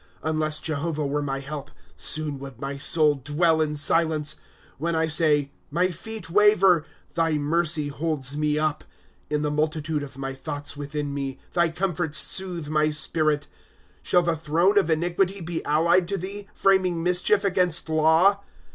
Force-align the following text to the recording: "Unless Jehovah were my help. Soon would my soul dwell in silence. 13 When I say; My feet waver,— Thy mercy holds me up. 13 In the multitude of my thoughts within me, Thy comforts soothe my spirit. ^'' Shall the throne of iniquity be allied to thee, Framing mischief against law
"Unless 0.23 0.61
Jehovah 0.61 1.05
were 1.05 1.21
my 1.21 1.41
help. 1.41 1.69
Soon 1.95 2.39
would 2.39 2.59
my 2.59 2.75
soul 2.79 3.21
dwell 3.23 3.61
in 3.61 3.75
silence. 3.75 4.33
13 4.33 4.45
When 4.79 4.95
I 4.95 5.05
say; 5.05 5.51
My 5.69 5.91
feet 5.91 6.27
waver,— 6.31 6.83
Thy 7.13 7.33
mercy 7.33 7.89
holds 7.89 8.35
me 8.35 8.57
up. 8.57 8.81
13 9.29 9.35
In 9.35 9.41
the 9.43 9.51
multitude 9.51 10.01
of 10.01 10.17
my 10.17 10.33
thoughts 10.33 10.75
within 10.75 11.13
me, 11.13 11.37
Thy 11.53 11.69
comforts 11.69 12.17
soothe 12.17 12.67
my 12.67 12.89
spirit. 12.89 13.41
^'' 13.53 13.55
Shall 14.01 14.23
the 14.23 14.35
throne 14.35 14.79
of 14.79 14.89
iniquity 14.89 15.39
be 15.39 15.63
allied 15.65 16.07
to 16.07 16.17
thee, 16.17 16.49
Framing 16.55 17.03
mischief 17.03 17.43
against 17.43 17.87
law 17.87 18.39